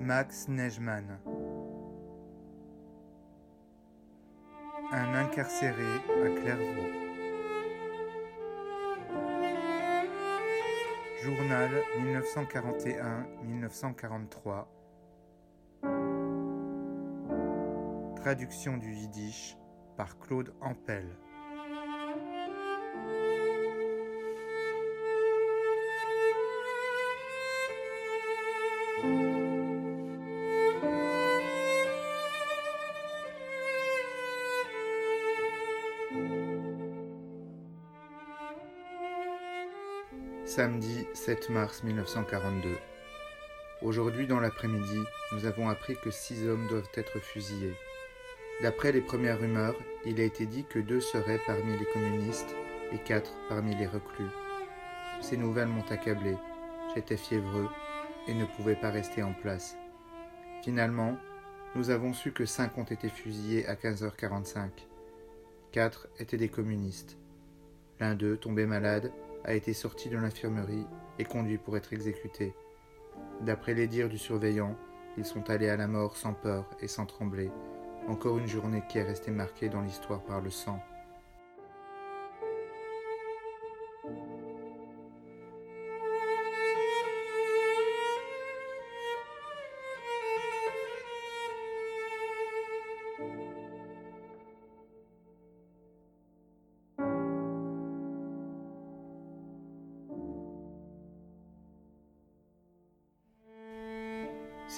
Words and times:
Max 0.00 0.48
Neigemann. 0.48 1.18
Un 4.92 5.14
incarcéré 5.14 6.00
à 6.24 6.30
Clairvaux. 6.40 6.90
Journal 11.22 11.70
1941-1943. 13.44 14.66
Traduction 18.16 18.78
du 18.78 18.90
yiddish 18.94 19.58
par 19.98 20.18
Claude 20.18 20.54
Ampel. 20.62 21.04
Samedi 40.50 41.06
7 41.14 41.50
mars 41.50 41.84
1942. 41.84 42.76
Aujourd'hui 43.82 44.26
dans 44.26 44.40
l'après-midi, 44.40 44.98
nous 45.30 45.46
avons 45.46 45.68
appris 45.68 45.94
que 46.02 46.10
six 46.10 46.44
hommes 46.44 46.66
doivent 46.66 46.90
être 46.96 47.20
fusillés. 47.20 47.76
D'après 48.60 48.90
les 48.90 49.00
premières 49.00 49.38
rumeurs, 49.38 49.76
il 50.04 50.20
a 50.20 50.24
été 50.24 50.46
dit 50.46 50.64
que 50.64 50.80
deux 50.80 51.00
seraient 51.00 51.40
parmi 51.46 51.78
les 51.78 51.84
communistes 51.92 52.52
et 52.92 52.98
quatre 52.98 53.30
parmi 53.48 53.76
les 53.76 53.86
reclus. 53.86 54.26
Ces 55.20 55.36
nouvelles 55.36 55.68
m'ont 55.68 55.88
accablé. 55.88 56.34
J'étais 56.96 57.16
fiévreux 57.16 57.68
et 58.26 58.34
ne 58.34 58.44
pouvais 58.44 58.74
pas 58.74 58.90
rester 58.90 59.22
en 59.22 59.34
place. 59.34 59.76
Finalement, 60.64 61.16
nous 61.76 61.90
avons 61.90 62.12
su 62.12 62.32
que 62.32 62.44
cinq 62.44 62.76
ont 62.76 62.82
été 62.82 63.08
fusillés 63.08 63.68
à 63.68 63.76
15h45. 63.76 64.70
Quatre 65.70 66.08
étaient 66.18 66.38
des 66.38 66.48
communistes. 66.48 67.16
L'un 68.00 68.16
d'eux, 68.16 68.36
tombé 68.36 68.66
malade, 68.66 69.12
a 69.44 69.54
été 69.54 69.72
sorti 69.72 70.08
de 70.08 70.16
l'infirmerie 70.16 70.86
et 71.18 71.24
conduit 71.24 71.58
pour 71.58 71.76
être 71.76 71.92
exécuté. 71.92 72.54
D'après 73.40 73.74
les 73.74 73.86
dires 73.86 74.08
du 74.08 74.18
surveillant, 74.18 74.76
ils 75.16 75.24
sont 75.24 75.50
allés 75.50 75.68
à 75.68 75.76
la 75.76 75.86
mort 75.86 76.16
sans 76.16 76.34
peur 76.34 76.68
et 76.80 76.88
sans 76.88 77.06
trembler. 77.06 77.50
Encore 78.08 78.38
une 78.38 78.46
journée 78.46 78.82
qui 78.88 78.98
est 78.98 79.02
restée 79.02 79.30
marquée 79.30 79.68
dans 79.68 79.82
l'histoire 79.82 80.22
par 80.22 80.40
le 80.40 80.50
sang. 80.50 80.80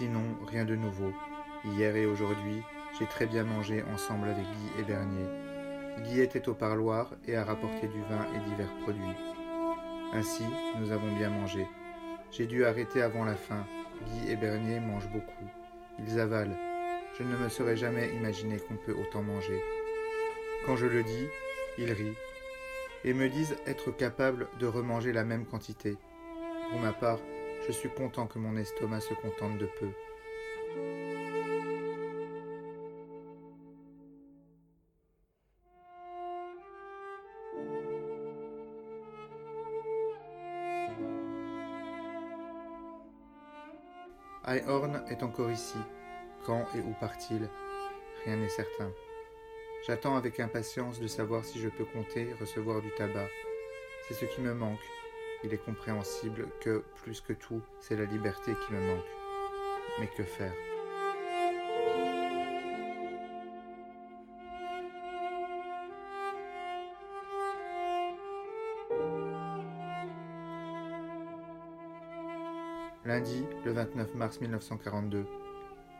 Sinon, 0.00 0.24
rien 0.46 0.64
de 0.64 0.76
nouveau. 0.76 1.12
Hier 1.62 1.94
et 1.94 2.06
aujourd'hui, 2.06 2.62
j'ai 2.98 3.04
très 3.04 3.26
bien 3.26 3.44
mangé 3.44 3.84
ensemble 3.92 4.28
avec 4.28 4.44
Guy 4.44 4.80
et 4.80 4.82
Bernier. 4.82 5.26
Guy 5.98 6.20
était 6.20 6.48
au 6.48 6.54
parloir 6.54 7.12
et 7.26 7.36
a 7.36 7.44
rapporté 7.44 7.86
du 7.86 8.00
vin 8.08 8.24
et 8.34 8.48
divers 8.48 8.74
produits. 8.82 9.14
Ainsi, 10.14 10.44
nous 10.78 10.90
avons 10.90 11.14
bien 11.18 11.28
mangé. 11.28 11.66
J'ai 12.30 12.46
dû 12.46 12.64
arrêter 12.64 13.02
avant 13.02 13.26
la 13.26 13.34
fin. 13.34 13.66
Guy 14.06 14.30
et 14.32 14.36
Bernier 14.36 14.80
mangent 14.80 15.10
beaucoup. 15.12 15.50
Ils 15.98 16.18
avalent. 16.18 16.56
Je 17.18 17.22
ne 17.22 17.36
me 17.36 17.50
serais 17.50 17.76
jamais 17.76 18.08
imaginé 18.14 18.56
qu'on 18.56 18.76
peut 18.76 18.96
autant 18.98 19.22
manger. 19.22 19.60
Quand 20.64 20.76
je 20.76 20.86
le 20.86 21.02
dis, 21.02 21.26
ils 21.76 21.92
rient 21.92 22.16
et 23.04 23.12
me 23.12 23.28
disent 23.28 23.56
être 23.66 23.90
capable 23.90 24.48
de 24.60 24.66
remanger 24.66 25.12
la 25.12 25.24
même 25.24 25.44
quantité. 25.44 25.98
Pour 26.70 26.80
ma 26.80 26.94
part, 26.94 27.18
je 27.70 27.76
suis 27.76 27.88
content 27.88 28.26
que 28.26 28.40
mon 28.40 28.56
estomac 28.56 29.00
se 29.00 29.14
contente 29.14 29.58
de 29.58 29.66
peu. 29.78 29.90
Horn 44.66 45.04
est 45.08 45.22
encore 45.22 45.50
ici. 45.50 45.78
Quand 46.44 46.66
et 46.74 46.80
où 46.80 46.92
part-il? 46.98 47.48
Rien 48.24 48.36
n'est 48.36 48.48
certain. 48.48 48.90
J'attends 49.86 50.16
avec 50.16 50.40
impatience 50.40 50.98
de 50.98 51.06
savoir 51.06 51.44
si 51.44 51.60
je 51.60 51.68
peux 51.68 51.84
compter 51.84 52.32
recevoir 52.40 52.80
du 52.82 52.90
tabac. 52.96 53.28
C'est 54.08 54.14
ce 54.14 54.24
qui 54.24 54.40
me 54.40 54.54
manque. 54.54 54.80
Il 55.42 55.54
est 55.54 55.64
compréhensible 55.64 56.48
que, 56.60 56.84
plus 57.02 57.20
que 57.22 57.32
tout, 57.32 57.62
c'est 57.80 57.96
la 57.96 58.04
liberté 58.04 58.52
qui 58.66 58.72
me 58.74 58.80
manque. 58.80 59.04
Mais 59.98 60.06
que 60.08 60.22
faire? 60.22 60.52
Lundi, 73.06 73.44
le 73.64 73.72
29 73.72 74.14
mars 74.14 74.40
1942. 74.42 75.26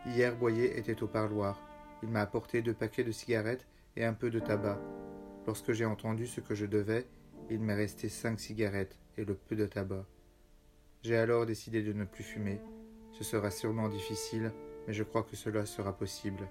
Hier, 0.07 0.37
Boyer 0.37 0.79
était 0.79 1.03
au 1.03 1.07
parloir. 1.07 1.59
Il 2.03 2.11
m'a 2.11 2.21
apporté 2.21 2.61
deux 2.61 2.75
paquets 2.75 3.05
de 3.05 3.11
cigarettes 3.11 3.67
et 3.97 4.05
un 4.05 4.13
peu 4.13 4.31
de 4.31 4.39
tabac. 4.39 4.79
Lorsque 5.47 5.73
j'ai 5.73 5.87
entendu 5.87 6.27
ce 6.27 6.41
que 6.41 6.55
je 6.55 6.67
devais, 6.67 7.07
il 7.51 7.61
m'est 7.61 7.75
resté 7.75 8.09
cinq 8.09 8.39
cigarettes 8.39 8.97
et 9.19 9.25
le 9.25 9.35
peu 9.35 9.57
de 9.57 9.67
tabac. 9.67 10.07
J'ai 11.03 11.17
alors 11.17 11.47
décidé 11.47 11.83
de 11.83 11.93
ne 11.93 12.05
plus 12.05 12.23
fumer. 12.23 12.61
Ce 13.13 13.25
sera 13.25 13.51
sûrement 13.51 13.89
difficile, 13.89 14.53
mais 14.87 14.93
je 14.93 15.03
crois 15.03 15.25
que 15.25 15.35
cela 15.35 15.67
sera 15.67 15.97
possible. 15.97 16.49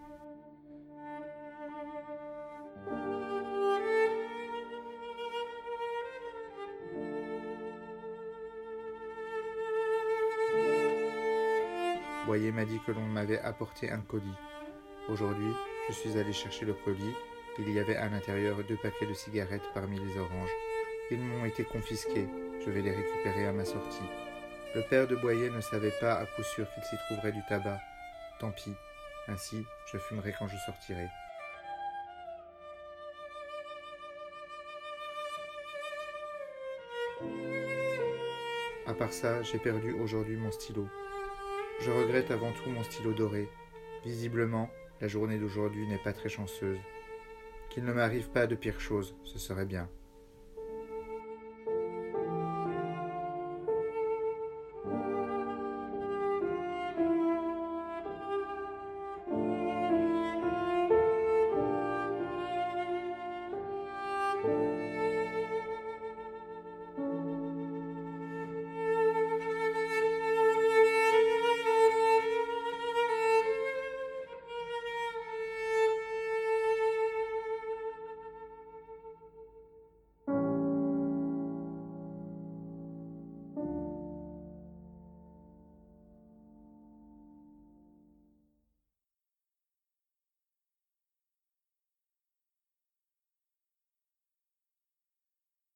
Boyer 12.26 12.52
m'a 12.52 12.66
dit 12.66 12.80
que 12.86 12.92
l'on 12.92 13.06
m'avait 13.08 13.40
apporté 13.40 13.90
un 13.90 14.02
colis. 14.02 14.26
Aujourd'hui, 15.08 15.52
je 15.88 15.94
suis 15.94 16.18
allé 16.18 16.34
chercher 16.34 16.66
le 16.66 16.74
colis. 16.74 17.16
Il 17.58 17.72
y 17.72 17.80
avait 17.80 17.96
à 17.96 18.08
l'intérieur 18.10 18.58
deux 18.68 18.78
paquets 18.78 19.08
de 19.08 19.14
cigarettes 19.14 19.68
parmi 19.74 19.98
les 19.98 20.18
oranges. 20.18 20.69
Ils 21.12 21.20
m'ont 21.20 21.46
été 21.46 21.64
confisqués. 21.64 22.28
Je 22.64 22.70
vais 22.70 22.82
les 22.82 22.92
récupérer 22.92 23.48
à 23.48 23.52
ma 23.52 23.66
sortie. 23.66 24.10
Le 24.76 24.84
père 24.84 25.08
de 25.08 25.16
Boyer 25.16 25.50
ne 25.50 25.62
savait 25.62 25.94
pas 26.00 26.14
à 26.14 26.26
coup 26.28 26.44
sûr 26.44 26.68
qu'il 26.72 26.84
s'y 26.84 26.96
trouverait 27.08 27.32
du 27.32 27.42
tabac. 27.50 27.80
Tant 28.40 28.52
pis. 28.52 28.76
Ainsi, 29.28 29.66
je 29.92 29.98
fumerai 29.98 30.34
quand 30.38 30.48
je 30.48 30.58
sortirai. 30.58 31.08
À 38.86 38.94
part 38.94 39.14
ça, 39.14 39.42
j'ai 39.42 39.58
perdu 39.58 39.94
aujourd'hui 39.94 40.36
mon 40.36 40.52
stylo. 40.52 40.88
Je 41.80 41.90
regrette 41.90 42.30
avant 42.30 42.52
tout 42.52 42.70
mon 42.70 42.84
stylo 42.84 43.14
doré. 43.14 43.50
Visiblement, 44.04 44.70
la 45.02 45.08
journée 45.08 45.40
d'aujourd'hui 45.40 45.88
n'est 45.88 46.04
pas 46.04 46.14
très 46.14 46.30
chanceuse. 46.30 46.80
Qu'il 47.70 47.86
ne 47.86 47.94
m'arrive 47.94 48.30
pas 48.30 48.48
de 48.48 48.56
pire 48.56 48.80
chose, 48.80 49.16
ce 49.24 49.40
serait 49.40 49.66
bien. 49.66 49.90